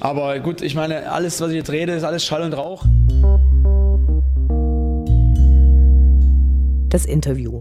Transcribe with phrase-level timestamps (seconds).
[0.00, 2.84] Aber gut, ich meine, alles, was ich jetzt rede, ist alles Schall und Rauch.
[6.90, 7.60] Das Interview.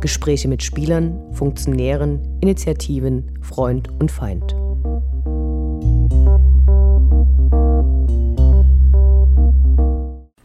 [0.00, 4.54] Gespräche mit Spielern, Funktionären, Initiativen, Freund und Feind.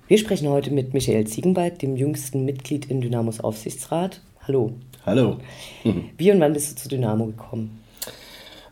[0.08, 4.22] Wir sprechen heute mit Michael Ziegenwald, dem jüngsten Mitglied in Dynamos Aufsichtsrat.
[4.48, 4.74] Hallo.
[5.06, 5.38] Hallo.
[6.18, 7.81] Wie und wann bist du zu Dynamo gekommen?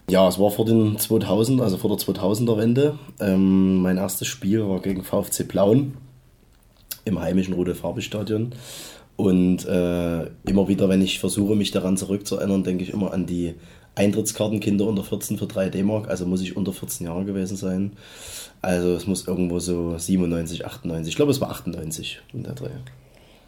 [0.09, 2.97] Ja, es war vor den 2000, also vor der 2000er Wende.
[3.19, 5.97] Ähm, mein erstes Spiel war gegen VfC Plauen
[7.05, 8.53] im heimischen Rudolf-Harbig-Stadion.
[9.17, 13.53] Und äh, immer wieder, wenn ich versuche, mich daran zurückzuerinnern, denke ich immer an die
[13.93, 16.09] Eintrittskarten Kinder unter 14 für 3 D-Mark.
[16.09, 17.91] Also muss ich unter 14 Jahre gewesen sein.
[18.61, 21.11] Also es muss irgendwo so 97, 98.
[21.11, 22.69] Ich glaube, es war 98 in der Dreh.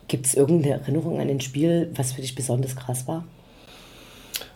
[0.08, 3.26] Gibt es irgendeine Erinnerung an ein Spiel, was für dich besonders krass war?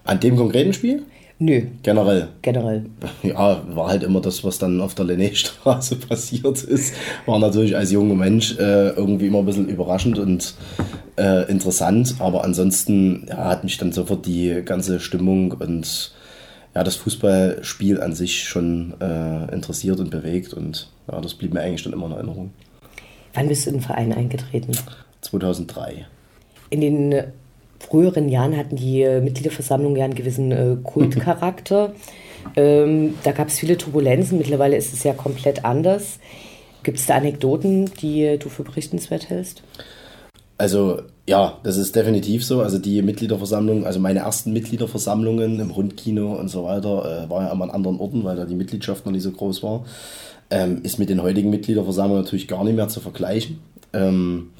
[0.04, 1.04] An dem konkreten Spiel?
[1.38, 1.64] Nö.
[1.84, 2.30] Generell.
[2.42, 2.86] Generell.
[3.24, 6.94] Ja, war halt immer das, was dann auf der Linné-Straße passiert ist.
[7.26, 10.56] War natürlich als junger Mensch äh, irgendwie immer ein bisschen überraschend und
[11.18, 12.16] äh, interessant.
[12.20, 16.14] Aber ansonsten ja, hat mich dann sofort die ganze Stimmung und
[16.74, 20.54] ja, das Fußballspiel an sich schon äh, interessiert und bewegt.
[20.54, 22.54] Und ja, das blieb mir eigentlich dann immer in Erinnerung.
[23.34, 24.72] Wann bist du in den Verein eingetreten?
[25.22, 26.06] 2003.
[26.70, 27.24] In den
[27.80, 31.94] früheren Jahren hatten die äh, Mitgliederversammlungen ja einen gewissen äh, Kultcharakter.
[32.56, 34.38] ähm, da gab es viele Turbulenzen.
[34.38, 36.20] Mittlerweile ist es ja komplett anders.
[36.84, 39.64] Gibt es da Anekdoten, die äh, du für berichtenswert hältst?
[40.58, 42.62] Also ja, das ist definitiv so.
[42.62, 47.52] Also die Mitgliederversammlung, also meine ersten Mitgliederversammlungen im Rundkino und so weiter, äh, war ja
[47.52, 49.86] immer an anderen Orten, weil da die Mitgliedschaft noch nicht so groß war.
[50.52, 53.60] Ähm, ist mit den heutigen Mitgliederversammlungen natürlich gar nicht mehr zu vergleichen.
[53.94, 54.52] Ähm,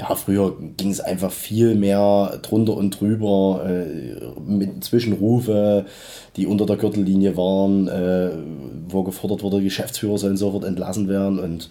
[0.00, 5.84] ja, früher ging es einfach viel mehr drunter und drüber, äh, mit Zwischenrufe,
[6.36, 8.30] die unter der Gürtellinie waren, äh,
[8.88, 11.38] wo gefordert wurde, Geschäftsführer sollen sofort entlassen werden.
[11.38, 11.68] Und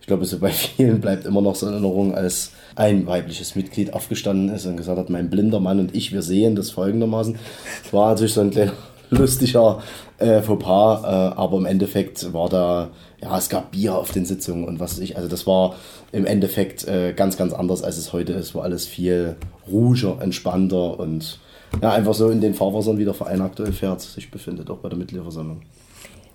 [0.00, 3.92] ich glaube, so bei vielen bleibt immer noch so in Erinnerung, als ein weibliches Mitglied
[3.92, 7.36] aufgestanden ist und gesagt hat, mein blinder Mann und ich, wir sehen das folgendermaßen.
[7.84, 8.72] Es war natürlich so ein kleiner
[9.10, 9.82] lustiger
[10.18, 12.90] äh, Fauxpas, äh, aber im Endeffekt war da,
[13.22, 15.74] ja, es gab Bier auf den Sitzungen und was weiß ich, also das war
[16.12, 19.36] im Endeffekt äh, ganz, ganz anders, als es heute ist, wo alles viel
[19.70, 21.38] ruhiger, entspannter und
[21.82, 24.88] ja, einfach so in den Fahrwassern, wie der Verein aktuell fährt, sich befindet, auch bei
[24.88, 25.60] der Mitgliederversammlung.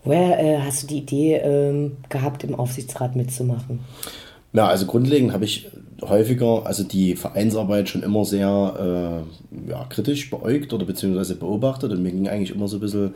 [0.04, 3.80] Woher äh, hast du die Idee ähm, gehabt, im Aufsichtsrat mitzumachen?
[4.52, 5.70] Ja, also grundlegend habe ich
[6.02, 9.26] häufiger, also die Vereinsarbeit schon immer sehr
[9.68, 13.14] äh, ja, kritisch beäugt oder beziehungsweise beobachtet und mir ging eigentlich immer so ein bisschen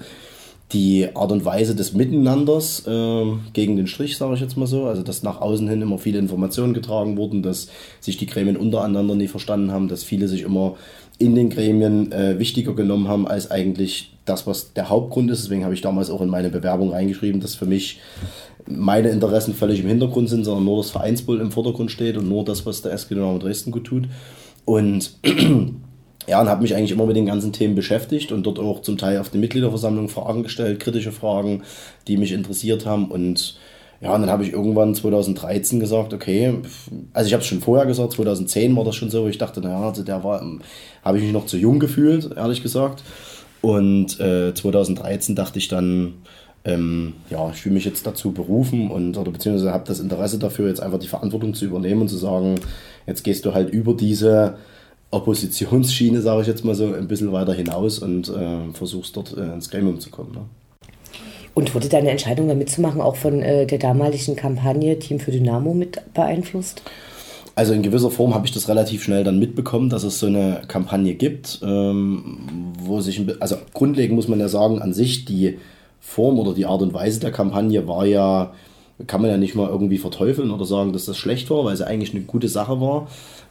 [0.73, 4.85] die Art und Weise des Miteinanders äh, gegen den Strich, sage ich jetzt mal so.
[4.85, 7.69] Also, dass nach außen hin immer viele Informationen getragen wurden, dass
[8.01, 10.75] sich die Gremien untereinander nie verstanden haben, dass viele sich immer
[11.19, 15.43] in den Gremien äh, wichtiger genommen haben als eigentlich das, was der Hauptgrund ist.
[15.43, 17.99] Deswegen habe ich damals auch in meine Bewerbung reingeschrieben, dass für mich
[18.69, 22.43] meine Interessen völlig im Hintergrund sind, sondern nur das Vereinsbild im Vordergrund steht und nur
[22.43, 24.07] das, was der SG Dynamo Dresden gut tut.
[24.65, 25.11] Und
[26.27, 28.97] ja, und habe mich eigentlich immer mit den ganzen Themen beschäftigt und dort auch zum
[28.97, 31.63] Teil auf die Mitgliederversammlung Fragen gestellt, kritische Fragen,
[32.07, 33.09] die mich interessiert haben.
[33.09, 33.57] Und
[34.01, 36.59] ja, und dann habe ich irgendwann 2013 gesagt, okay,
[37.13, 39.61] also ich habe es schon vorher gesagt, 2010 war das schon so, wo ich dachte,
[39.61, 40.43] naja, also der war,
[41.03, 43.03] habe ich mich noch zu jung gefühlt, ehrlich gesagt.
[43.61, 46.15] Und äh, 2013 dachte ich dann,
[46.65, 50.67] ähm, ja, ich fühle mich jetzt dazu berufen und oder beziehungsweise habe das Interesse dafür,
[50.67, 52.59] jetzt einfach die Verantwortung zu übernehmen und zu sagen,
[53.07, 54.57] jetzt gehst du halt über diese
[55.11, 59.53] Oppositionsschiene, sage ich jetzt mal so, ein bisschen weiter hinaus und äh, versuchst dort äh,
[59.53, 60.33] ins Gremium zu kommen.
[60.33, 60.41] Ne?
[61.53, 65.73] Und wurde deine Entscheidung, da mitzumachen, auch von äh, der damaligen Kampagne Team für Dynamo
[65.73, 66.83] mit beeinflusst?
[67.55, 70.61] Also in gewisser Form habe ich das relativ schnell dann mitbekommen, dass es so eine
[70.67, 75.57] Kampagne gibt, ähm, wo sich, also grundlegend muss man ja sagen, an sich die
[75.99, 78.53] Form oder die Art und Weise der Kampagne war ja,
[79.07, 81.79] kann man ja nicht mal irgendwie verteufeln oder sagen, dass das schlecht war, weil es
[81.79, 83.07] ja eigentlich eine gute Sache war.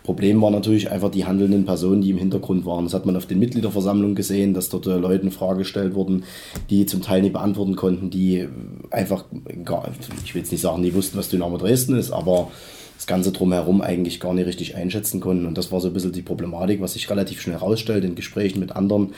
[0.06, 2.84] Problem war natürlich einfach die handelnden Personen, die im Hintergrund waren.
[2.84, 6.22] Das hat man auf den Mitgliederversammlungen gesehen, dass dort äh, Leuten Fragen gestellt wurden,
[6.70, 8.46] die zum Teil nicht beantworten konnten, die
[8.92, 9.24] einfach,
[9.64, 9.90] gar,
[10.24, 12.52] ich will jetzt nicht sagen, die wussten, was Dynamo Dresden ist, aber
[12.94, 15.44] das Ganze drumherum eigentlich gar nicht richtig einschätzen konnten.
[15.44, 18.60] Und das war so ein bisschen die Problematik, was sich relativ schnell herausstellt in Gesprächen
[18.60, 19.12] mit anderen,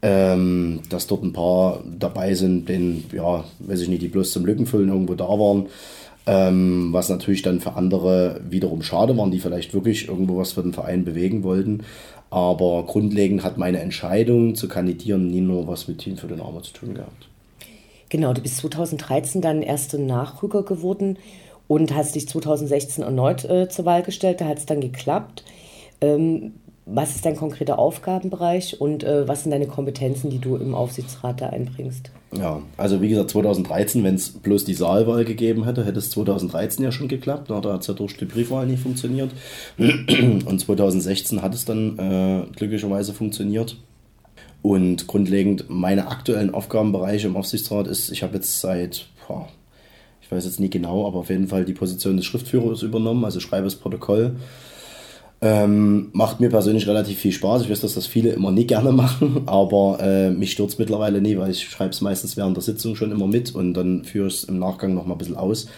[0.00, 4.46] ähm, dass dort ein paar dabei sind, denen, ja, weiß ich nicht, die bloß zum
[4.46, 5.66] Lückenfüllen irgendwo da waren.
[6.30, 10.62] Ähm, was natürlich dann für andere wiederum schade waren, die vielleicht wirklich irgendwo was für
[10.62, 11.82] den Verein bewegen wollten.
[12.30, 16.62] Aber grundlegend hat meine Entscheidung zu kandidieren nie nur was mit Team für den Arme
[16.62, 17.28] zu tun gehabt.
[18.10, 21.18] Genau, du bist 2013 dann erste Nachrücker geworden
[21.66, 24.40] und hast dich 2016 erneut äh, zur Wahl gestellt.
[24.40, 25.42] Da hat es dann geklappt.
[26.00, 26.52] Ähm,
[26.92, 31.40] was ist dein konkreter Aufgabenbereich und äh, was sind deine Kompetenzen, die du im Aufsichtsrat
[31.40, 32.10] da einbringst?
[32.36, 36.84] Ja, also wie gesagt, 2013, wenn es bloß die Saalwahl gegeben hätte, hätte es 2013
[36.84, 37.46] ja schon geklappt.
[37.48, 39.30] Na, da hat es ja durch die Briefwahl nicht funktioniert.
[39.78, 43.76] Und 2016 hat es dann äh, glücklicherweise funktioniert.
[44.62, 49.48] Und grundlegend meine aktuellen Aufgabenbereiche im Aufsichtsrat ist, ich habe jetzt seit, boah,
[50.20, 53.40] ich weiß jetzt nicht genau, aber auf jeden Fall die Position des Schriftführers übernommen, also
[53.40, 54.36] schreibe das Protokoll
[55.42, 57.62] ähm, macht mir persönlich relativ viel Spaß.
[57.62, 61.20] Ich weiß, dass das viele immer nicht gerne machen, aber äh, mich stört es mittlerweile
[61.20, 64.28] nie, weil ich schreibe es meistens während der Sitzung schon immer mit und dann führe
[64.28, 65.68] ich es im Nachgang nochmal ein bisschen aus.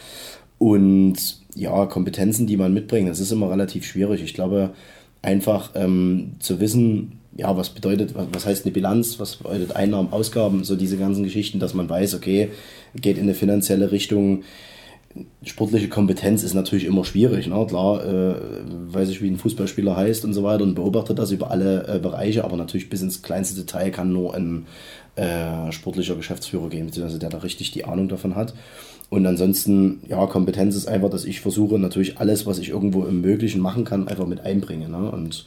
[0.59, 1.17] Und
[1.55, 4.23] ja, Kompetenzen, die man mitbringt, das ist immer relativ schwierig.
[4.23, 4.71] Ich glaube,
[5.21, 10.65] einfach ähm, zu wissen, ja, was bedeutet, was heißt eine Bilanz, was bedeutet Einnahmen, Ausgaben,
[10.65, 12.51] so diese ganzen Geschichten, dass man weiß, okay,
[12.95, 14.43] geht in eine finanzielle Richtung,
[15.45, 17.47] sportliche Kompetenz ist natürlich immer schwierig.
[17.47, 17.67] Ne?
[17.67, 18.35] Klar, äh,
[18.67, 21.99] weiß ich, wie ein Fußballspieler heißt und so weiter und beobachtet das über alle äh,
[21.99, 24.67] Bereiche, aber natürlich bis ins kleinste Detail kann nur ein
[25.17, 28.55] äh, sportlicher Geschäftsführer gehen, beziehungsweise der da richtig die Ahnung davon hat.
[29.11, 33.21] Und ansonsten, ja, Kompetenz ist einfach, dass ich versuche, natürlich alles, was ich irgendwo im
[33.21, 34.91] Möglichen machen kann, einfach mit einbringen.
[34.91, 35.11] Ne?
[35.11, 35.45] Und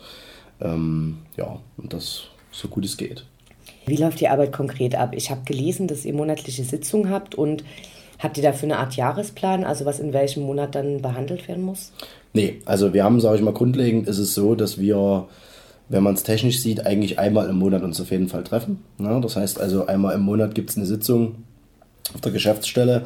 [0.62, 3.26] ähm, ja, und das so gut es geht.
[3.88, 5.14] Wie läuft die Arbeit konkret ab?
[5.16, 7.64] Ich habe gelesen, dass ihr monatliche Sitzungen habt und
[8.20, 11.92] Habt ihr dafür eine Art Jahresplan, also was in welchem Monat dann behandelt werden muss?
[12.34, 15.28] Nee, also wir haben, sage ich mal, grundlegend ist es so, dass wir,
[15.90, 18.84] wenn man es technisch sieht, eigentlich einmal im Monat uns auf jeden Fall treffen.
[18.98, 21.36] Ja, das heißt also, einmal im Monat gibt es eine Sitzung
[22.14, 23.06] auf der Geschäftsstelle.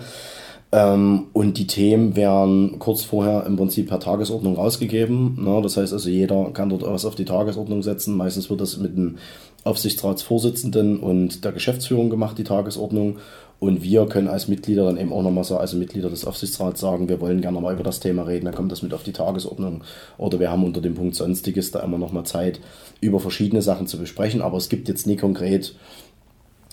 [0.72, 5.44] Ähm, und die Themen werden kurz vorher im Prinzip per Tagesordnung rausgegeben.
[5.46, 8.16] Ja, das heißt also, jeder kann dort was auf die Tagesordnung setzen.
[8.16, 9.18] Meistens wird das mit dem
[9.64, 13.18] Aufsichtsratsvorsitzenden und der Geschäftsführung gemacht, die Tagesordnung.
[13.60, 17.10] Und wir können als Mitglieder dann eben auch nochmal sagen, also Mitglieder des Aufsichtsrats sagen,
[17.10, 19.84] wir wollen gerne mal über das Thema reden, dann kommt das mit auf die Tagesordnung.
[20.18, 22.62] Oder wir haben unter dem Punkt Sonstiges da immer nochmal Zeit,
[23.02, 24.42] über verschiedene Sachen zu besprechen.
[24.42, 25.76] Aber es gibt jetzt nie konkret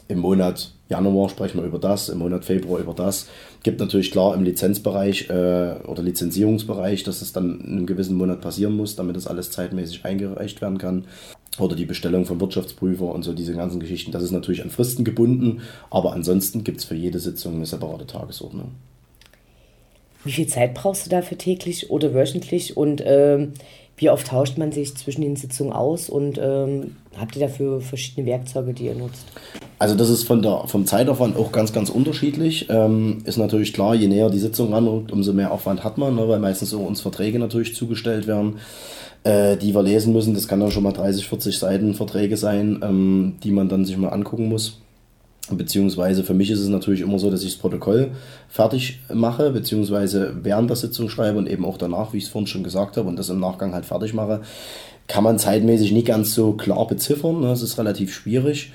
[0.08, 3.26] im Monat Januar sprechen wir über das, im Monat Februar über das.
[3.64, 8.40] Gibt natürlich klar im Lizenzbereich äh, oder Lizenzierungsbereich, dass es dann in einem gewissen Monat
[8.40, 11.06] passieren muss, damit das alles zeitmäßig eingereicht werden kann
[11.58, 14.12] oder die Bestellung von Wirtschaftsprüfer und so diese ganzen Geschichten.
[14.12, 18.06] Das ist natürlich an Fristen gebunden, aber ansonsten gibt es für jede Sitzung eine separate
[18.06, 18.72] Tagesordnung.
[20.24, 23.52] Wie viel Zeit brauchst du dafür täglich oder wöchentlich und ähm,
[23.96, 28.26] wie oft tauscht man sich zwischen den Sitzungen aus und ähm, habt ihr dafür verschiedene
[28.26, 29.24] Werkzeuge, die ihr nutzt?
[29.78, 32.66] Also das ist von der, vom Zeitaufwand auch ganz, ganz unterschiedlich.
[32.70, 36.28] Ähm, ist natürlich klar, je näher die Sitzung ranrückt, umso mehr Aufwand hat man, ne,
[36.28, 38.56] weil meistens so uns Verträge natürlich zugestellt werden
[39.26, 40.34] äh, die wir lesen müssen.
[40.34, 43.96] Das kann dann schon mal 30, 40 Seiten Verträge sein, ähm, die man dann sich
[43.96, 44.80] mal angucken muss.
[45.50, 48.10] Beziehungsweise für mich ist es natürlich immer so, dass ich das Protokoll
[48.48, 52.48] fertig mache, beziehungsweise während der Sitzung schreibe und eben auch danach, wie ich es vorhin
[52.48, 54.40] schon gesagt habe, und das im Nachgang halt fertig mache,
[55.06, 57.40] kann man zeitmäßig nicht ganz so klar beziffern.
[57.40, 57.48] Ne?
[57.48, 58.72] Das ist relativ schwierig.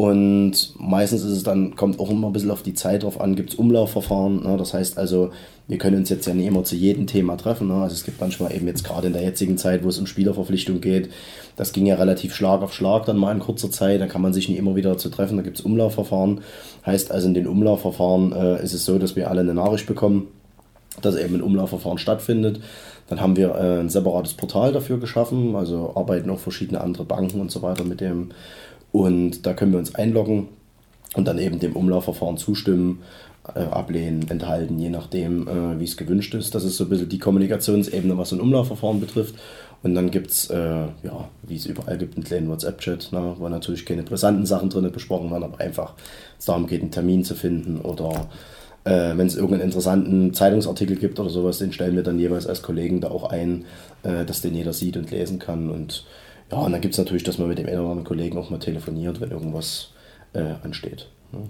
[0.00, 3.36] Und meistens ist es dann, kommt auch immer ein bisschen auf die Zeit drauf an,
[3.36, 4.44] gibt es Umlaufverfahren.
[4.44, 4.56] Ne?
[4.56, 5.30] Das heißt also,
[5.68, 7.68] wir können uns jetzt ja nicht immer zu jedem Thema treffen.
[7.68, 7.74] Ne?
[7.74, 10.80] Also es gibt manchmal eben jetzt gerade in der jetzigen Zeit, wo es um Spielerverpflichtung
[10.80, 11.10] geht,
[11.56, 14.32] das ging ja relativ Schlag auf Schlag dann mal in kurzer Zeit, da kann man
[14.32, 16.40] sich nicht immer wieder dazu treffen, da gibt es Umlaufverfahren.
[16.86, 20.28] Heißt also, in den Umlaufverfahren äh, ist es so, dass wir alle eine Nachricht bekommen,
[21.02, 22.62] dass eben ein Umlaufverfahren stattfindet.
[23.10, 27.38] Dann haben wir äh, ein separates Portal dafür geschaffen, also arbeiten auch verschiedene andere Banken
[27.38, 28.30] und so weiter mit dem
[28.92, 30.48] und da können wir uns einloggen
[31.14, 33.00] und dann eben dem Umlaufverfahren zustimmen,
[33.54, 36.54] äh, ablehnen, enthalten, je nachdem, äh, wie es gewünscht ist.
[36.54, 39.34] Das ist so ein bisschen die Kommunikationsebene, was ein Umlaufverfahren betrifft.
[39.82, 43.48] Und dann gibt es, äh, ja, wie es überall gibt, einen kleinen WhatsApp-Chat, ne, wo
[43.48, 45.94] natürlich keine brisanten Sachen drin besprochen werden, aber einfach
[46.38, 48.28] es darum geht, einen Termin zu finden oder
[48.84, 52.62] äh, wenn es irgendeinen interessanten Zeitungsartikel gibt oder sowas, den stellen wir dann jeweils als
[52.62, 53.64] Kollegen da auch ein,
[54.02, 55.70] äh, dass den jeder sieht und lesen kann.
[55.70, 56.04] Und
[56.50, 58.50] ja, und dann gibt es natürlich, dass man mit dem einen oder anderen Kollegen auch
[58.50, 59.92] mal telefoniert, wenn irgendwas
[60.32, 61.08] äh, ansteht.
[61.32, 61.40] Ne?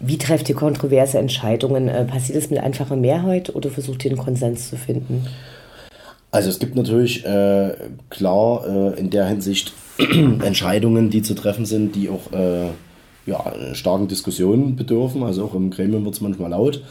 [0.00, 1.88] Wie trefft ihr kontroverse Entscheidungen?
[1.88, 5.26] Äh, passiert es mit einfacher Mehrheit oder versucht ihr einen Konsens zu finden?
[6.30, 7.74] Also es gibt natürlich äh,
[8.10, 12.68] klar äh, in der Hinsicht Entscheidungen, die zu treffen sind, die auch äh,
[13.26, 15.22] ja, starken Diskussionen bedürfen.
[15.22, 16.82] Also auch im Gremium wird es manchmal laut.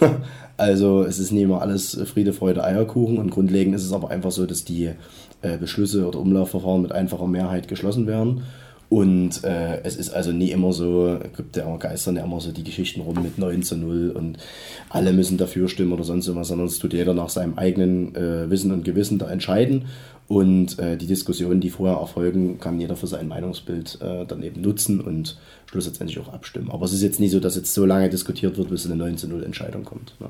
[0.56, 3.18] also es ist nicht immer alles Friede, Freude, Eierkuchen.
[3.18, 4.90] Und grundlegend ist es aber einfach so, dass die
[5.42, 8.42] äh, Beschlüsse oder Umlaufverfahren mit einfacher Mehrheit geschlossen werden.
[8.92, 12.62] Und äh, es ist also nie immer so, gibt ja geistern ja immer so die
[12.62, 14.36] Geschichten rum mit 9 zu 0 und
[14.90, 18.50] alle müssen dafür stimmen oder sonst was, sondern es tut jeder nach seinem eigenen äh,
[18.50, 19.86] Wissen und Gewissen da entscheiden.
[20.28, 24.60] Und äh, die Diskussionen, die vorher erfolgen, kann jeder für sein Meinungsbild äh, dann eben
[24.60, 26.70] nutzen und schlussendlich auch abstimmen.
[26.70, 29.16] Aber es ist jetzt nicht so, dass jetzt so lange diskutiert wird, bis eine 9
[29.16, 30.16] zu 0 Entscheidung kommt.
[30.20, 30.28] Ne?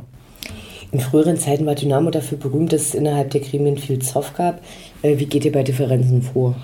[0.92, 4.62] In früheren Zeiten war Dynamo dafür berühmt, dass es innerhalb der Gremien viel Zoff gab.
[5.02, 6.54] Äh, wie geht ihr bei Differenzen vor?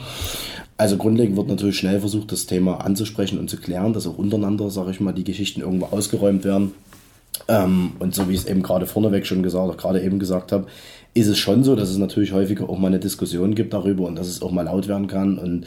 [0.78, 4.70] Also grundlegend wird natürlich schnell versucht, das Thema anzusprechen und zu klären, dass auch untereinander,
[4.70, 6.72] sage ich mal, die Geschichten irgendwo ausgeräumt werden.
[7.48, 10.66] Ähm, und so wie ich es eben gerade vorneweg schon gesagt, gerade eben gesagt habe,
[11.14, 14.16] ist es schon so, dass es natürlich häufiger auch mal eine Diskussion gibt darüber und
[14.16, 15.66] dass es auch mal laut werden kann und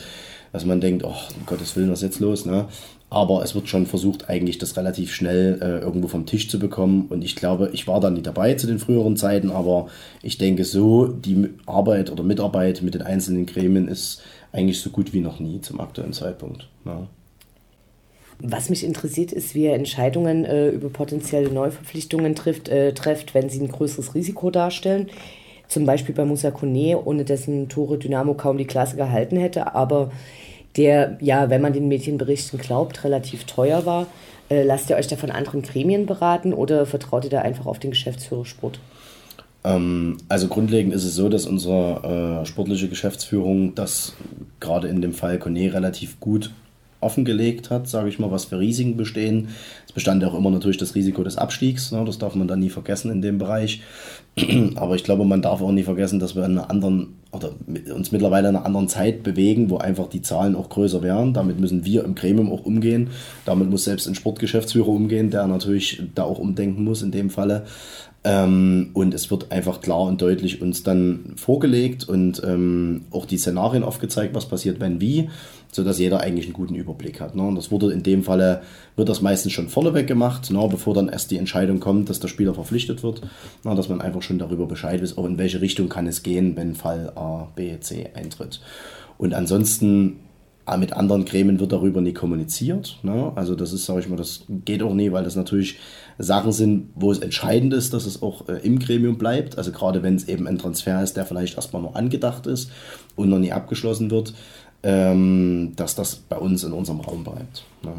[0.54, 2.46] dass man denkt, oh, um Gottes Willen, was ist jetzt los?
[2.46, 2.66] Ne?
[3.10, 7.08] Aber es wird schon versucht, eigentlich das relativ schnell äh, irgendwo vom Tisch zu bekommen.
[7.10, 9.88] Und ich glaube, ich war da nicht dabei zu den früheren Zeiten, aber
[10.24, 14.22] ich denke so, die Arbeit oder Mitarbeit mit den einzelnen Gremien ist
[14.52, 16.68] eigentlich so gut wie noch nie zum aktuellen Zeitpunkt.
[16.86, 17.08] Ja.
[18.40, 23.50] Was mich interessiert, ist, wie ihr Entscheidungen äh, über potenzielle Neuverpflichtungen trifft, äh, trefft, wenn
[23.50, 25.10] sie ein größeres Risiko darstellen.
[25.68, 30.12] Zum Beispiel bei Musa Kone, ohne dessen Tore Dynamo kaum die Klasse gehalten hätte, aber
[30.76, 34.08] der, ja, wenn man den Medienberichten glaubt, relativ teuer war.
[34.50, 37.80] Äh, lasst ihr euch da von anderen Gremien beraten oder vertraut ihr da einfach auf
[37.80, 38.80] den Geschäftsführer Sport?
[38.80, 39.01] Ähm,
[40.28, 44.14] also grundlegend ist es so, dass unsere äh, sportliche Geschäftsführung das
[44.60, 46.52] gerade in dem Fall Kone relativ gut
[47.02, 49.50] offengelegt hat, sage ich mal, was für Risiken bestehen.
[49.86, 52.60] Es bestand ja auch immer natürlich das Risiko des Abstiegs, ne, das darf man dann
[52.60, 53.82] nie vergessen in dem Bereich.
[54.76, 57.52] Aber ich glaube, man darf auch nie vergessen, dass wir in einer anderen oder
[57.96, 61.34] uns mittlerweile in einer anderen Zeit bewegen, wo einfach die Zahlen auch größer werden.
[61.34, 63.10] Damit müssen wir im Gremium auch umgehen.
[63.46, 67.66] Damit muss selbst ein Sportgeschäftsführer umgehen, der natürlich da auch umdenken muss in dem Falle.
[68.24, 73.38] Ähm, und es wird einfach klar und deutlich uns dann vorgelegt und ähm, auch die
[73.38, 75.30] Szenarien aufgezeigt, was passiert, wenn wie,
[75.72, 77.36] sodass jeder eigentlich einen guten Überblick hat.
[77.36, 77.44] Ne?
[77.44, 78.62] Und das wurde in dem Falle,
[78.96, 80.68] wird das meistens schon vorneweg gemacht, ne?
[80.70, 83.22] bevor dann erst die Entscheidung kommt, dass der Spieler verpflichtet wird,
[83.64, 83.76] ne?
[83.76, 86.76] dass man einfach schon darüber Bescheid weiß, auch in welche Richtung kann es gehen, wenn
[86.76, 88.62] Fall A, B, C eintritt.
[89.18, 90.18] Und ansonsten
[90.64, 93.00] Ah, mit anderen Gremien wird darüber nie kommuniziert.
[93.02, 93.32] Ne?
[93.36, 95.80] Also das ist, sage ich mal, das geht auch nie, weil das natürlich
[96.20, 99.58] Sachen sind, wo es entscheidend ist, dass es auch äh, im Gremium bleibt.
[99.58, 102.72] Also gerade wenn es eben ein Transfer ist, der vielleicht erstmal nur angedacht ist
[103.16, 104.36] und noch nie abgeschlossen wird,
[104.84, 107.66] ähm, dass das bei uns in unserem Raum bleibt.
[107.84, 107.94] Ne?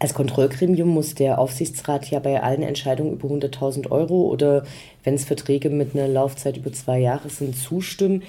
[0.00, 4.64] Als Kontrollgremium muss der Aufsichtsrat ja bei allen Entscheidungen über 100.000 Euro oder
[5.04, 8.22] wenn es Verträge mit einer Laufzeit über zwei Jahre sind, zustimmen.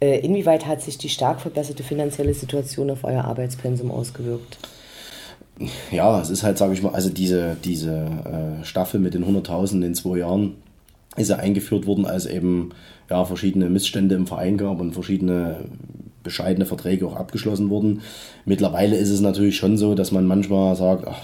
[0.00, 4.58] Äh, inwieweit hat sich die stark verbesserte finanzielle Situation auf euer Arbeitspensum ausgewirkt?
[5.90, 9.84] Ja, es ist halt, sage ich mal, also diese, diese äh, Staffel mit den 100.000
[9.84, 10.54] in zwei Jahren
[11.16, 12.70] ist ja eingeführt worden, als eben
[13.10, 15.64] ja, verschiedene Missstände im Verein gab und verschiedene
[16.22, 18.02] bescheidene Verträge auch abgeschlossen wurden.
[18.44, 21.22] Mittlerweile ist es natürlich schon so, dass man manchmal sagt, ach,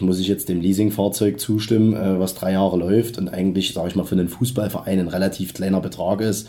[0.00, 3.96] muss ich jetzt dem Leasingfahrzeug zustimmen, äh, was drei Jahre läuft und eigentlich, sage ich
[3.96, 6.48] mal, für einen Fußballverein ein relativ kleiner Betrag ist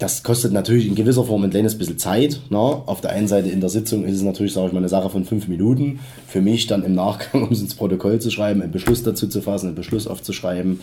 [0.00, 2.40] das kostet natürlich in gewisser Form ein kleines bisschen Zeit.
[2.48, 2.58] Ne?
[2.58, 5.10] Auf der einen Seite in der Sitzung ist es natürlich, sage ich mal, eine Sache
[5.10, 6.00] von fünf Minuten.
[6.26, 9.42] Für mich dann im Nachgang, um es ins Protokoll zu schreiben, einen Beschluss dazu zu
[9.42, 10.80] fassen, einen Beschluss aufzuschreiben,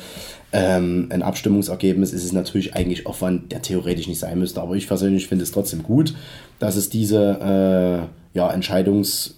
[0.53, 4.61] ähm, ein Abstimmungsergebnis, ist es natürlich eigentlich Aufwand, der theoretisch nicht sein müsste.
[4.61, 6.13] Aber ich persönlich finde es trotzdem gut,
[6.59, 9.31] dass es diese äh, ja, Entscheidungs-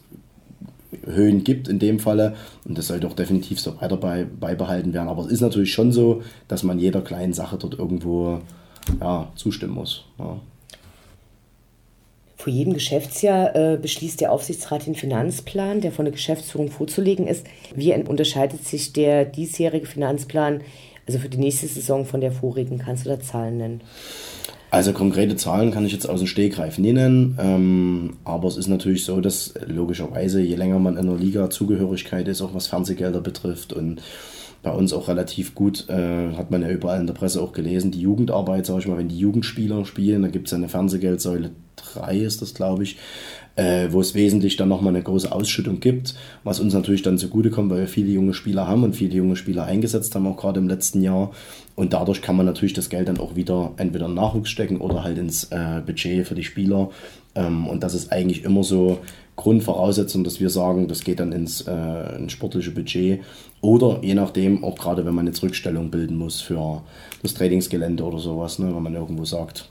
[1.43, 2.35] gibt in dem Falle.
[2.65, 5.07] Und das sollte auch definitiv so weiter bei, beibehalten werden.
[5.07, 8.41] Aber es ist natürlich schon so, dass man jeder kleinen Sache dort irgendwo
[8.99, 10.05] ja, zustimmen muss.
[10.17, 10.39] Ja.
[12.39, 17.45] Vor jedem Geschäftsjahr äh, beschließt der Aufsichtsrat den Finanzplan, der von der Geschäftsführung vorzulegen ist.
[17.75, 20.61] Wie unterscheidet sich der diesjährige Finanzplan,
[21.05, 22.77] also für die nächste Saison, von der vorigen?
[22.77, 23.81] Kannst du da Zahlen nennen?
[24.71, 29.03] Also konkrete Zahlen kann ich jetzt aus dem Stegreif nennen, ähm, aber es ist natürlich
[29.03, 33.73] so, dass logischerweise, je länger man in der Liga Zugehörigkeit ist, auch was Fernsehgelder betrifft
[33.73, 34.01] und
[34.61, 37.91] bei uns auch relativ gut, äh, hat man ja überall in der Presse auch gelesen,
[37.91, 41.51] die Jugendarbeit, sag ich mal, wenn die Jugendspieler spielen, da gibt es eine Fernsehgeldsäule
[41.93, 42.97] 3 ist das, glaube ich,
[43.55, 47.69] äh, wo es wesentlich dann nochmal eine große Ausschüttung gibt, was uns natürlich dann zugutekommt,
[47.69, 50.67] weil wir viele junge Spieler haben und viele junge Spieler eingesetzt haben, auch gerade im
[50.67, 51.31] letzten Jahr.
[51.75, 55.03] Und dadurch kann man natürlich das Geld dann auch wieder entweder in Nachwuchs stecken oder
[55.03, 56.89] halt ins äh, Budget für die Spieler.
[57.35, 58.99] Ähm, und das ist eigentlich immer so
[59.39, 63.21] Grundvoraussetzung, dass wir sagen, das geht dann ins, äh, ins sportliche Budget
[63.61, 66.83] oder je nachdem, auch gerade wenn man jetzt Rückstellung bilden muss für
[67.23, 69.69] das Trainingsgelände oder sowas, ne, wenn man irgendwo sagt,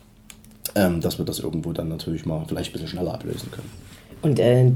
[0.75, 3.71] ähm, dass wir das irgendwo dann natürlich mal vielleicht ein bisschen schneller ablösen können.
[4.23, 4.73] Und äh,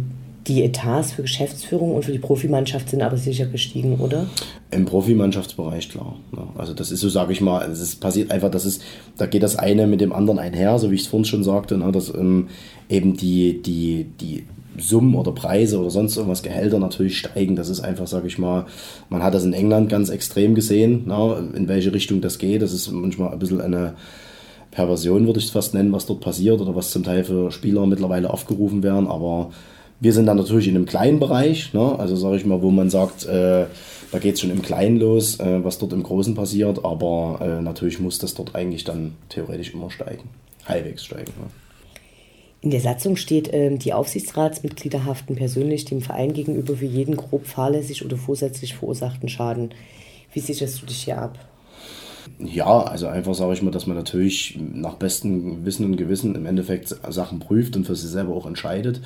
[0.49, 4.27] Die Etats für Geschäftsführung und für die Profimannschaft sind aber sicher gestiegen, oder?
[4.73, 6.17] Im Profimannschaftsbereich, klar.
[6.59, 8.83] Also das ist so, sage ich mal, es passiert einfach, das ist,
[9.17, 11.79] da geht das eine mit dem anderen einher, so wie ich es vorhin schon sagte,
[11.79, 12.49] ne, dass ähm,
[12.89, 14.45] eben die, die, die
[14.79, 17.57] Summen oder Preise oder sonst irgendwas, Gehälter natürlich steigen.
[17.57, 18.67] Das ist einfach, sage ich mal,
[19.09, 22.63] man hat das in England ganz extrem gesehen, ne, in welche Richtung das geht.
[22.63, 23.95] Das ist manchmal ein bisschen eine
[24.73, 27.87] Perversion, würde ich es fast nennen, was dort passiert oder was zum Teil für Spieler
[27.87, 29.51] mittlerweile aufgerufen werden, aber
[30.01, 31.97] wir sind dann natürlich in einem kleinen Bereich, ne?
[31.99, 33.67] also sage ich mal, wo man sagt, äh,
[34.11, 37.63] da geht es schon im Kleinen los, äh, was dort im Großen passiert, aber äh,
[37.63, 40.29] natürlich muss das dort eigentlich dann theoretisch immer steigen,
[40.67, 41.33] halbwegs steigen.
[41.39, 41.47] Ne?
[42.63, 47.47] In der Satzung steht, äh, die Aufsichtsratsmitglieder haften persönlich dem Verein gegenüber für jeden grob
[47.47, 49.75] fahrlässig oder vorsätzlich verursachten Schaden.
[50.33, 51.39] Wie sicherst du dich hier ab?
[52.39, 56.47] Ja, also einfach sage ich mal, dass man natürlich nach bestem Wissen und Gewissen im
[56.47, 59.01] Endeffekt Sachen prüft und für sich selber auch entscheidet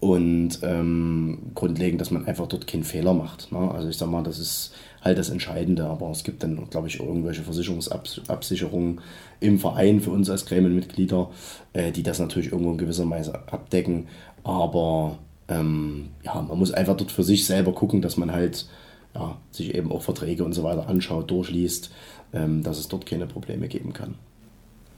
[0.00, 3.50] und ähm, grundlegend, dass man einfach dort keinen Fehler macht.
[3.50, 3.70] Ne?
[3.70, 7.00] Also ich sag mal, das ist halt das Entscheidende, aber es gibt dann, glaube ich,
[7.00, 9.00] irgendwelche Versicherungsabsicherungen
[9.40, 11.30] im Verein für uns als Gremienmitglieder,
[11.72, 14.08] äh, die das natürlich irgendwo in gewisser Weise abdecken,
[14.44, 18.68] aber ähm, ja, man muss einfach dort für sich selber gucken, dass man halt
[19.14, 21.90] ja, sich eben auch Verträge und so weiter anschaut, durchliest,
[22.32, 24.16] ähm, dass es dort keine Probleme geben kann.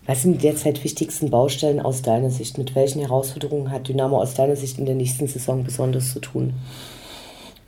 [0.09, 2.57] Was sind die derzeit wichtigsten Baustellen aus deiner Sicht?
[2.57, 6.55] Mit welchen Herausforderungen hat Dynamo aus deiner Sicht in der nächsten Saison besonders zu tun?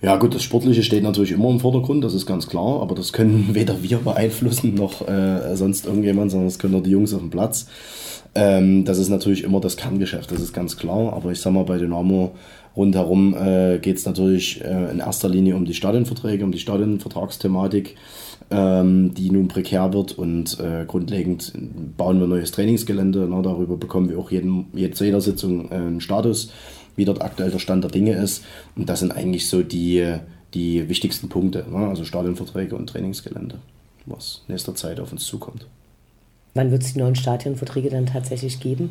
[0.00, 3.12] Ja gut, das Sportliche steht natürlich immer im Vordergrund, das ist ganz klar, aber das
[3.12, 7.20] können weder wir beeinflussen noch äh, sonst irgendjemand, sondern das können nur die Jungs auf
[7.20, 7.66] dem Platz.
[8.34, 11.64] Ähm, das ist natürlich immer das Kerngeschäft, das ist ganz klar, aber ich sag mal,
[11.64, 12.32] bei Dynamo
[12.74, 17.96] rundherum äh, geht es natürlich äh, in erster Linie um die Stadionverträge, um die Stadionvertragsthematik
[18.50, 21.52] ähm, die nun prekär wird und äh, grundlegend
[21.96, 23.26] bauen wir neues Trainingsgelände.
[23.30, 26.52] Na, darüber bekommen wir auch jeden, zu jeder Sitzung äh, einen Status,
[26.96, 28.44] wie dort aktuell der Stand der Dinge ist.
[28.74, 30.16] Und das sind eigentlich so die,
[30.54, 31.88] die wichtigsten Punkte, ne?
[31.88, 33.58] also Stadionverträge und Trainingsgelände,
[34.06, 35.66] was nächster Zeit auf uns zukommt.
[36.54, 38.90] Wann wird es die neuen Stadionverträge dann tatsächlich geben?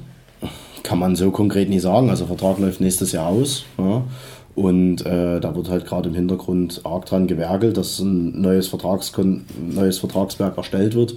[0.84, 2.10] Kann man so konkret nie sagen.
[2.10, 3.66] Also Vertrag läuft nächstes Jahr aus.
[3.78, 4.04] Ja.
[4.60, 9.46] Und äh, da wird halt gerade im Hintergrund arg dran gewerkelt, dass ein neues, Vertragskon
[9.58, 11.16] neues Vertragswerk erstellt wird.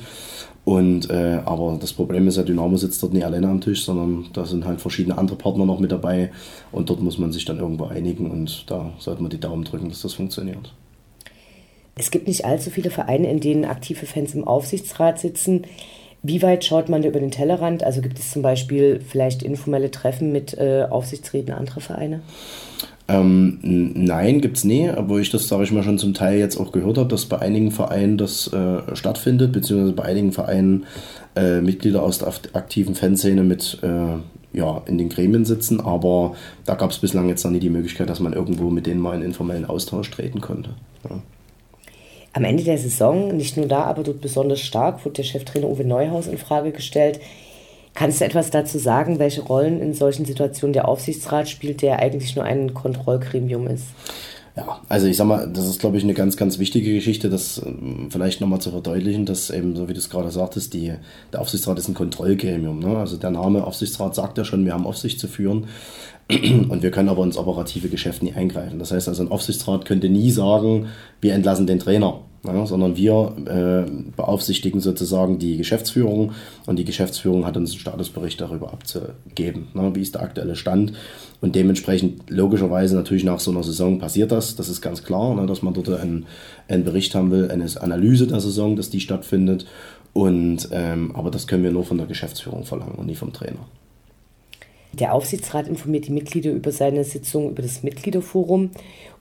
[0.64, 4.26] Und, äh, aber das Problem ist ja, Dynamo sitzt dort nicht alleine am Tisch, sondern
[4.32, 6.30] da sind halt verschiedene andere Partner noch mit dabei
[6.70, 9.88] und dort muss man sich dann irgendwo einigen und da sollte man die Daumen drücken,
[9.88, 10.72] dass das funktioniert.
[11.96, 15.62] Es gibt nicht allzu viele Vereine, in denen aktive Fans im Aufsichtsrat sitzen.
[16.22, 17.82] Wie weit schaut man da über den Tellerrand?
[17.82, 22.20] Also gibt es zum Beispiel vielleicht informelle Treffen mit äh, Aufsichtsräten anderer Vereine?
[23.08, 26.72] Ähm, nein, es nie, aber ich das, sage ich mal, schon zum Teil jetzt auch
[26.72, 30.86] gehört habe, dass bei einigen Vereinen das äh, stattfindet, beziehungsweise bei einigen Vereinen
[31.34, 36.74] äh, Mitglieder aus der aktiven Fanszene mit äh, ja, in den Gremien sitzen, aber da
[36.74, 39.22] gab es bislang jetzt noch nie die Möglichkeit, dass man irgendwo mit denen mal in
[39.22, 40.70] informellen Austausch treten konnte.
[41.08, 41.16] Ja.
[42.34, 45.84] Am Ende der Saison, nicht nur da, aber dort besonders stark, wurde der Cheftrainer Uwe
[45.84, 47.20] Neuhaus in Frage gestellt.
[47.94, 52.34] Kannst du etwas dazu sagen, welche Rollen in solchen Situationen der Aufsichtsrat spielt, der eigentlich
[52.36, 53.84] nur ein Kontrollgremium ist?
[54.56, 57.62] Ja, also ich sag mal, das ist, glaube ich, eine ganz, ganz wichtige Geschichte, das
[57.64, 60.92] ähm, vielleicht nochmal zu verdeutlichen, dass eben, so wie du es gerade sagtest, die,
[61.32, 62.78] der Aufsichtsrat ist ein Kontrollgremium.
[62.78, 62.98] Ne?
[62.98, 65.68] Also der Name Aufsichtsrat sagt ja schon, wir haben Aufsicht zu führen
[66.30, 68.78] und wir können aber ins operative Geschäft nie eingreifen.
[68.78, 70.88] Das heißt also, ein Aufsichtsrat könnte nie sagen,
[71.22, 76.32] wir entlassen den Trainer ja, sondern wir äh, beaufsichtigen sozusagen die Geschäftsführung
[76.66, 80.92] und die Geschäftsführung hat uns einen Statusbericht darüber abzugeben, ne, wie ist der aktuelle Stand.
[81.40, 85.46] Und dementsprechend logischerweise natürlich nach so einer Saison passiert das, das ist ganz klar, ne,
[85.46, 86.26] dass man dort einen,
[86.68, 89.66] einen Bericht haben will, eine Analyse der Saison, dass die stattfindet.
[90.12, 93.66] Und ähm, aber das können wir nur von der Geschäftsführung verlangen und nie vom Trainer.
[94.92, 98.70] Der Aufsichtsrat informiert die Mitglieder über seine Sitzung über das Mitgliederforum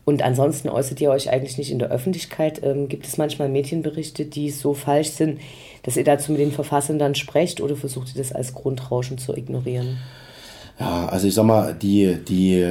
[0.04, 2.62] und ansonsten äußert ihr euch eigentlich nicht in der Öffentlichkeit.
[2.64, 5.40] Ähm, gibt es manchmal Medienberichte, die so falsch sind,
[5.84, 9.36] dass ihr dazu mit den Verfassern dann sprecht oder versucht ihr das als Grundrauschen zu
[9.36, 9.98] ignorieren?
[10.82, 12.66] Ja, also ich sag mal, die, die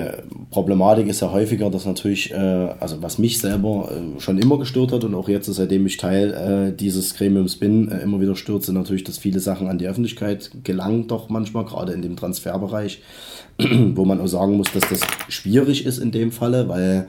[0.51, 2.35] Problematik ist ja häufiger, dass natürlich, äh,
[2.81, 6.33] also was mich selber äh, schon immer gestört hat und auch jetzt, seitdem ich Teil
[6.33, 9.87] äh, dieses Gremiums bin, äh, immer wieder stört, sind natürlich, dass viele Sachen an die
[9.87, 13.01] Öffentlichkeit gelangen, doch manchmal, gerade in dem Transferbereich,
[13.95, 17.07] wo man auch sagen muss, dass das schwierig ist in dem Falle, weil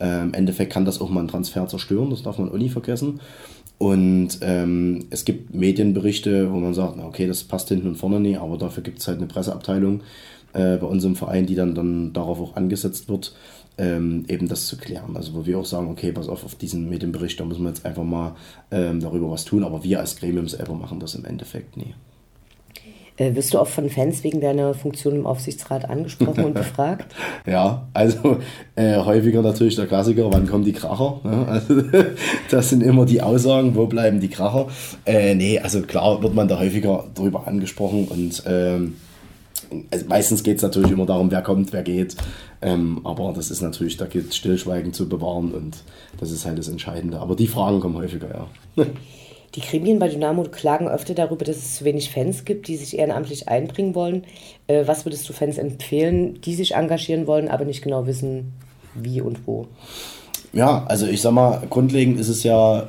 [0.00, 2.68] äh, im Endeffekt kann das auch mal einen Transfer zerstören, das darf man auch nie
[2.68, 3.20] vergessen.
[3.78, 8.36] Und ähm, es gibt Medienberichte, wo man sagt, okay, das passt hinten und vorne nie,
[8.36, 10.02] aber dafür gibt es halt eine Presseabteilung
[10.52, 13.34] äh, bei uns im Verein, die dann, dann darauf auch angesetzt wird,
[13.78, 15.16] ähm, eben das zu klären.
[15.16, 17.86] Also wo wir auch sagen, okay, pass auf, auf diesen Medienbericht, da müssen wir jetzt
[17.86, 18.36] einfach mal
[18.70, 21.94] ähm, darüber was tun, aber wir als Gremium selber machen das im Endeffekt nie.
[23.18, 27.14] Äh, wirst du auch von Fans wegen deiner Funktion im Aufsichtsrat angesprochen und befragt?
[27.46, 28.38] Ja, also
[28.74, 31.20] äh, häufiger natürlich der Klassiker, wann kommen die Kracher?
[31.24, 31.82] Ja, also,
[32.50, 34.68] das sind immer die Aussagen, wo bleiben die Kracher?
[35.04, 38.96] Äh, nee, also klar wird man da häufiger drüber angesprochen und ähm,
[39.90, 42.16] also meistens geht es natürlich immer darum, wer kommt, wer geht.
[42.60, 45.82] Ähm, aber das ist natürlich, da gilt Stillschweigen zu bewahren und
[46.18, 47.20] das ist halt das Entscheidende.
[47.20, 48.86] Aber die Fragen kommen häufiger, ja.
[49.54, 52.98] Die Gremien bei Dynamo klagen öfter darüber, dass es zu wenig Fans gibt, die sich
[52.98, 54.24] ehrenamtlich einbringen wollen.
[54.66, 58.54] Äh, was würdest du Fans empfehlen, die sich engagieren wollen, aber nicht genau wissen,
[58.94, 59.66] wie und wo?
[60.54, 62.86] Ja, also ich sag mal, grundlegend ist es ja,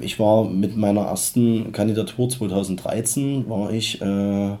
[0.00, 4.56] ich war mit meiner ersten Kandidatur 2013, war ich, äh,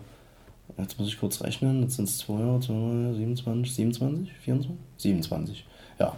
[0.78, 5.64] jetzt muss ich kurz rechnen, jetzt sind es 2 Jahre, 27, 27, 24, 27
[5.98, 6.16] ja.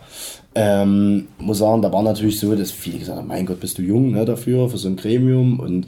[0.55, 3.83] Ähm, muss sagen, da war natürlich so, dass viele gesagt haben, mein Gott, bist du
[3.83, 5.87] jung ne, dafür, für so ein Gremium und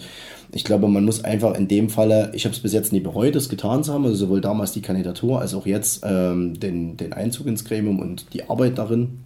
[0.53, 3.35] ich glaube, man muss einfach in dem Falle, ich habe es bis jetzt nie bereut,
[3.35, 7.13] das getan zu haben, also sowohl damals die Kandidatur als auch jetzt ähm, den, den
[7.13, 9.21] Einzug ins Gremium und die Arbeit darin.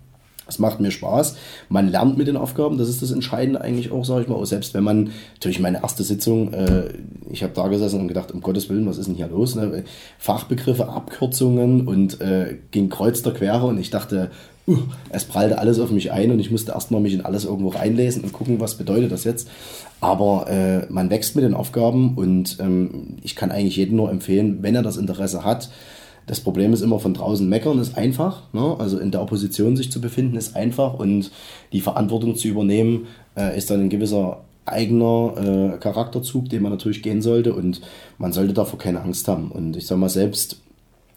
[0.46, 1.36] Es macht mir Spaß.
[1.70, 4.34] Man lernt mit den Aufgaben, das ist das Entscheidende eigentlich auch, sage ich mal.
[4.34, 6.90] Auch selbst wenn man, natürlich meine erste Sitzung, äh,
[7.30, 9.54] ich habe da gesessen und gedacht, um Gottes Willen, was ist denn hier los?
[9.54, 9.84] Ne?
[10.18, 14.30] Fachbegriffe, Abkürzungen und äh, ging kreuz der Quere und ich dachte,
[14.66, 14.78] uh,
[15.10, 18.24] es prallte alles auf mich ein und ich musste erstmal mich in alles irgendwo reinlesen
[18.24, 19.48] und gucken, was bedeutet das jetzt.
[20.00, 24.58] Aber äh, man wächst mit den Aufgaben und ähm, ich kann eigentlich jedem nur empfehlen,
[24.62, 25.70] wenn er das Interesse hat,
[26.26, 28.76] das Problem ist immer von draußen meckern ist einfach, ne?
[28.78, 31.30] also in der Opposition sich zu befinden ist einfach und
[31.72, 33.06] die Verantwortung zu übernehmen
[33.36, 37.80] äh, ist dann ein gewisser eigener äh, Charakterzug, den man natürlich gehen sollte und
[38.18, 39.50] man sollte davor keine Angst haben.
[39.50, 40.60] Und ich sage mal selbst,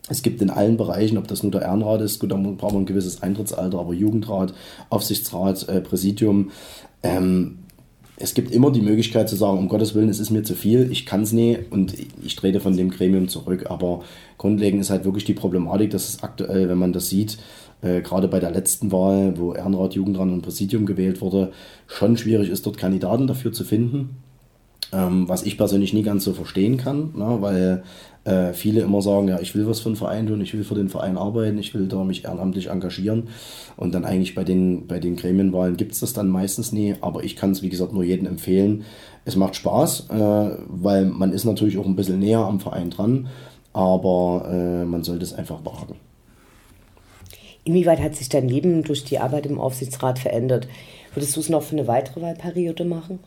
[0.10, 2.84] es gibt in allen Bereichen, ob das nur der Ehrenrat ist, gut, da braucht man
[2.84, 4.54] ein gewisses Eintrittsalter, aber Jugendrat,
[4.90, 6.52] Aufsichtsrat, äh, Präsidium,
[7.04, 7.60] ähm,
[8.20, 10.92] es gibt immer die Möglichkeit zu sagen, um Gottes Willen, es ist mir zu viel,
[10.92, 13.68] ich kann es nie und ich trete von dem Gremium zurück.
[13.70, 14.04] Aber
[14.40, 17.38] grundlegend ist halt wirklich die Problematik, dass es aktuell, wenn man das sieht,
[17.82, 21.52] äh, gerade bei der letzten Wahl, wo Ehrenrat, Jugendrat und Präsidium gewählt wurde,
[21.88, 24.18] schon schwierig ist, dort Kandidaten dafür zu finden.
[24.94, 27.84] Ähm, was ich persönlich nie ganz so verstehen kann, ne, weil
[28.24, 30.76] äh, viele immer sagen, ja, ich will was für den Verein tun, ich will für
[30.76, 33.30] den Verein arbeiten, ich will da mich ehrenamtlich engagieren.
[33.76, 36.96] Und dann eigentlich bei den, bei den Gremienwahlen gibt es das dann meistens nie.
[37.02, 38.86] Aber ich kann es, wie gesagt, nur jedem empfehlen.
[39.26, 43.28] Es macht Spaß, äh, weil man ist natürlich auch ein bisschen näher am Verein dran,
[43.74, 45.96] aber äh, man sollte es einfach wagen.
[47.68, 50.68] Inwieweit hat sich dein Leben durch die Arbeit im Aufsichtsrat verändert?
[51.14, 53.20] Würdest du es noch für eine weitere Wahlperiode machen?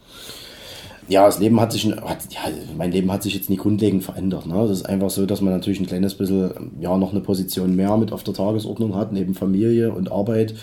[1.10, 2.40] ja, das Leben hat sich, hat, ja,
[2.76, 4.46] mein Leben hat sich jetzt nicht grundlegend verändert.
[4.46, 4.54] Ne?
[4.54, 7.96] Das ist einfach so, dass man natürlich ein kleines bisschen, ja, noch eine Position mehr
[7.96, 10.54] mit auf der Tagesordnung hat, neben Familie und Arbeit,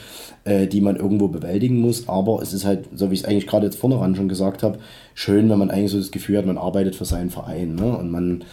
[0.45, 2.07] äh, die man irgendwo bewältigen muss.
[2.07, 4.63] Aber es ist halt, so wie ich es eigentlich gerade jetzt vorne ran schon gesagt
[4.63, 4.79] habe,
[5.13, 7.75] schön, wenn man eigentlich so das Gefühl hat, man arbeitet für seinen Verein.
[7.75, 7.97] Ne?
[7.97, 8.45] Und man,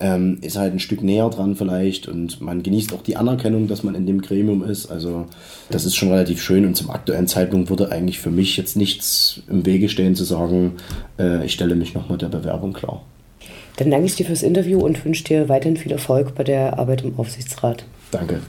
[0.00, 3.82] ähm, ist halt ein Stück näher dran vielleicht und man genießt auch die Anerkennung, dass
[3.82, 4.90] man in dem Gremium ist.
[4.90, 5.26] Also
[5.70, 9.42] das ist schon relativ schön und zum aktuellen Zeitpunkt würde eigentlich für mich jetzt nichts
[9.48, 10.74] im Wege stehen zu sagen,
[11.18, 13.04] äh, ich stelle mich nochmal der Bewerbung klar.
[13.76, 17.02] Dann danke ich dir fürs Interview und wünsche dir weiterhin viel Erfolg bei der Arbeit
[17.02, 17.84] im Aufsichtsrat.
[18.10, 18.40] Danke.